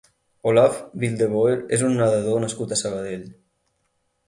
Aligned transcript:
Olaf 0.51 0.79
Wildeboer 1.03 1.51
és 1.77 1.85
un 1.89 1.95
nedador 2.01 2.43
nascut 2.47 2.75
a 2.75 2.81
Sabadell. 2.83 3.31